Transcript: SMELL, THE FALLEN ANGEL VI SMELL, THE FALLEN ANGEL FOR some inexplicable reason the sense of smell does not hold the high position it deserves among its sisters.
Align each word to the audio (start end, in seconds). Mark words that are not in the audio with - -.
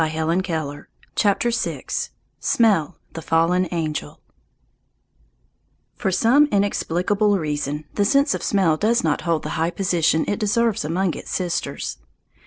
SMELL, 0.03 0.27
THE 0.41 0.41
FALLEN 0.41 0.41
ANGEL 0.47 0.89
VI 1.13 1.83
SMELL, 2.39 2.97
THE 3.13 3.21
FALLEN 3.21 3.65
ANGEL 3.67 4.19
FOR 5.95 6.11
some 6.11 6.47
inexplicable 6.47 7.37
reason 7.37 7.85
the 7.93 8.03
sense 8.03 8.33
of 8.33 8.41
smell 8.41 8.77
does 8.77 9.03
not 9.03 9.21
hold 9.21 9.43
the 9.43 9.49
high 9.61 9.69
position 9.69 10.25
it 10.27 10.39
deserves 10.39 10.83
among 10.83 11.13
its 11.13 11.29
sisters. 11.29 11.99